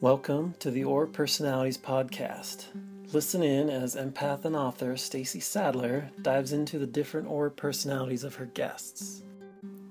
[0.00, 2.66] Welcome to the Aura Personalities Podcast.
[3.12, 8.36] Listen in as empath and author Stacy Sadler dives into the different aura personalities of
[8.36, 9.24] her guests.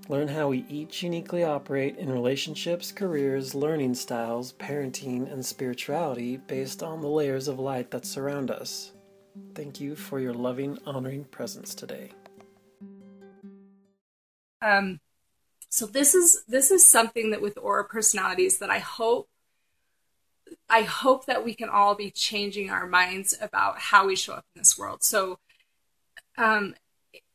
[0.07, 6.81] Learn how we each uniquely operate in relationships, careers, learning styles, parenting, and spirituality based
[6.81, 8.93] on the layers of light that surround us.
[9.55, 12.11] Thank you for your loving, honoring presence today.
[14.61, 15.01] Um,
[15.67, 19.27] so this is this is something that with aura personalities that I hope
[20.69, 24.45] I hope that we can all be changing our minds about how we show up
[24.55, 25.03] in this world.
[25.03, 25.39] So,
[26.37, 26.75] um,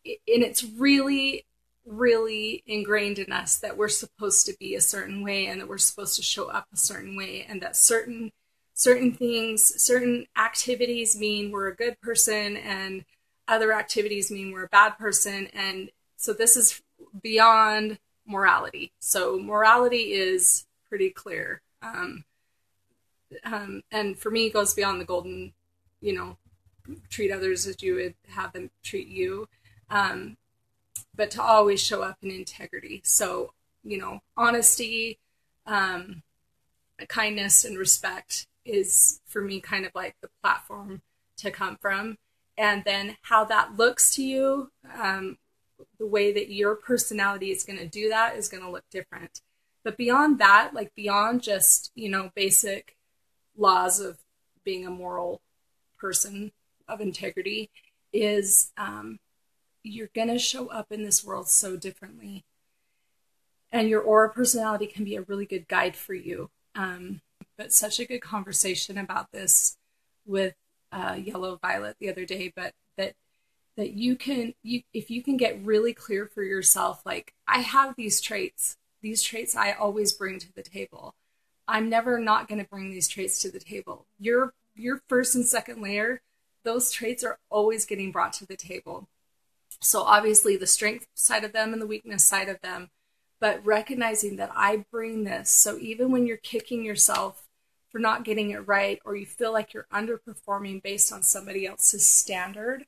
[0.05, 1.47] and it's really,
[1.87, 5.79] really ingrained in us that we're supposed to be a certain way and that we're
[5.79, 8.33] supposed to show up a certain way and that certain
[8.75, 13.05] certain things, certain activities mean we're a good person and
[13.47, 15.47] other activities mean we're a bad person.
[15.53, 16.81] And so this is
[17.23, 18.93] beyond morality.
[18.99, 21.61] So morality is pretty clear.
[21.83, 22.25] Um,
[23.45, 25.53] um, and for me, goes beyond the golden,
[26.01, 26.37] you know,
[27.11, 29.49] treat others as you would have them treat you,
[29.91, 30.37] um,
[31.15, 33.01] but to always show up in integrity.
[33.05, 33.53] So,
[33.85, 35.19] you know, honesty,
[35.67, 36.23] um,
[37.09, 41.03] kindness, and respect is for me kind of like the platform
[41.39, 42.19] to come from.
[42.57, 45.39] And then how that looks to you, um,
[45.99, 49.41] the way that your personality is going to do that is going to look different.
[49.85, 52.97] But beyond that, like beyond just, you know, basic
[53.57, 54.19] laws of
[54.65, 55.41] being a moral
[55.99, 56.53] person
[56.89, 57.71] of integrity
[58.13, 59.19] is um,
[59.83, 62.45] you're going to show up in this world so differently.
[63.71, 66.51] And your aura personality can be a really good guide for you.
[66.75, 67.21] Um,
[67.57, 69.77] but such a good conversation about this
[70.27, 70.55] with
[70.91, 73.15] uh, Yellow Violet the other day, but that
[73.77, 77.95] that you can you if you can get really clear for yourself like i have
[77.97, 81.15] these traits these traits i always bring to the table
[81.73, 84.05] I'm never not going to bring these traits to the table.
[84.21, 86.21] Your your first and second layer,
[86.65, 89.09] those traits are always getting brought to the table.
[89.81, 92.91] So obviously the strength side of them and the weakness side of them,
[93.41, 95.49] but recognizing that I bring this.
[95.49, 97.49] So even when you're kicking yourself
[97.91, 102.07] for not getting it right or you feel like you're underperforming based on somebody else's
[102.07, 102.85] standard,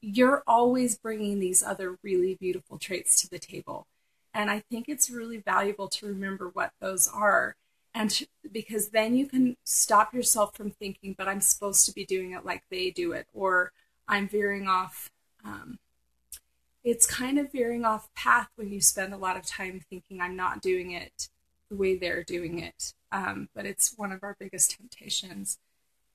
[0.00, 3.86] you're always bringing these other really beautiful traits to the table.
[4.36, 7.56] And I think it's really valuable to remember what those are.
[7.94, 12.04] And to, because then you can stop yourself from thinking, but I'm supposed to be
[12.04, 13.72] doing it like they do it, or
[14.06, 15.10] I'm veering off.
[15.42, 15.78] Um,
[16.84, 20.36] it's kind of veering off path when you spend a lot of time thinking, I'm
[20.36, 21.30] not doing it
[21.70, 22.92] the way they're doing it.
[23.10, 25.56] Um, but it's one of our biggest temptations.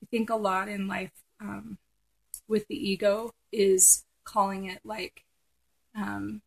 [0.00, 1.76] I think a lot in life um,
[2.46, 5.24] with the ego is calling it like
[5.96, 6.40] um,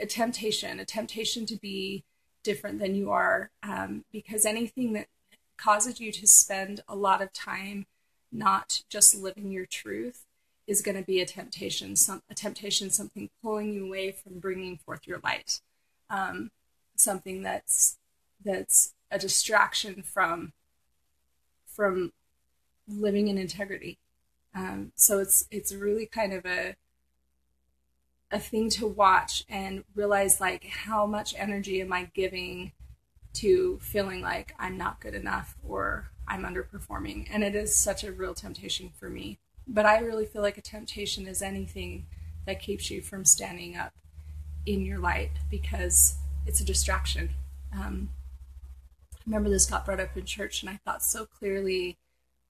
[0.00, 2.04] a temptation, a temptation to be
[2.42, 5.06] different than you are, um, because anything that
[5.56, 7.86] causes you to spend a lot of time
[8.32, 10.24] not just living your truth
[10.66, 14.76] is going to be a temptation, some a temptation, something pulling you away from bringing
[14.76, 15.60] forth your light,
[16.08, 16.50] um,
[16.96, 17.98] something that's
[18.42, 20.52] that's a distraction from
[21.66, 22.12] from
[22.88, 23.98] living in integrity.
[24.54, 26.76] Um, so it's it's really kind of a
[28.30, 32.72] a thing to watch and realize like how much energy am I giving
[33.32, 37.28] to feeling like I'm not good enough or I'm underperforming.
[37.32, 39.38] And it is such a real temptation for me.
[39.66, 42.06] But I really feel like a temptation is anything
[42.46, 43.92] that keeps you from standing up
[44.66, 46.16] in your light because
[46.46, 47.30] it's a distraction.
[47.72, 48.10] Um,
[49.14, 51.98] I remember this got brought up in church, and I thought so clearly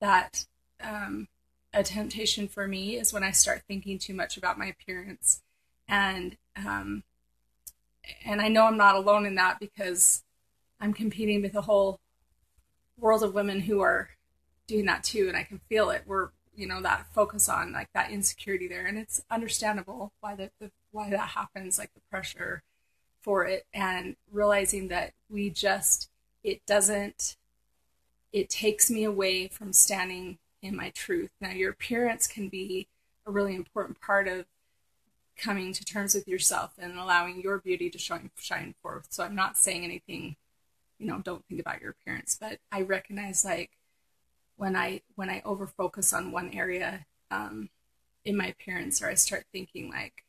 [0.00, 0.47] that
[0.82, 1.28] um,
[1.74, 5.42] a temptation for me is when I start thinking too much about my appearance
[5.90, 7.02] and um,
[8.24, 10.22] and I know I'm not alone in that because
[10.80, 12.00] I'm competing with a whole
[12.96, 14.10] world of women who are
[14.66, 16.04] doing that too, and I can feel it.
[16.06, 20.52] We're you know that focus on like that insecurity there, and it's understandable why that
[20.60, 22.62] the, why that happens, like the pressure
[23.20, 26.09] for it, and realizing that we just
[26.44, 27.36] it doesn't
[28.32, 31.30] it takes me away from standing in my truth.
[31.41, 32.86] Now, your appearance can be
[33.26, 34.47] a really important part of
[35.41, 39.07] coming to terms with yourself and allowing your beauty to shine shine forth.
[39.10, 40.37] So I'm not saying anything,
[40.98, 43.71] you know, don't think about your appearance, but I recognize like
[44.57, 47.71] when I when I over focus on one area um,
[48.25, 50.25] in my appearance, or I start thinking like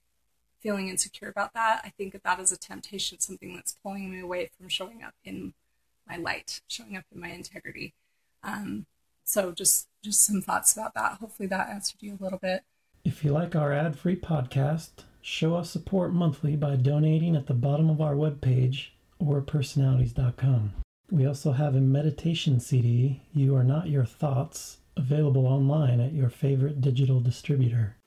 [0.61, 4.21] feeling insecure about that, I think of that as a temptation, something that's pulling me
[4.21, 5.53] away from showing up in
[6.07, 7.93] my light, showing up in my integrity.
[8.43, 8.85] Um,
[9.23, 11.17] so just just some thoughts about that.
[11.19, 12.63] Hopefully that answered you a little bit.
[13.03, 14.89] If you like our ad free podcast,
[15.21, 18.89] show us support monthly by donating at the bottom of our webpage
[19.19, 20.73] aurapersonalities.com.
[21.09, 26.29] We also have a meditation CD, You Are Not Your Thoughts, available online at your
[26.29, 27.97] favorite digital distributor.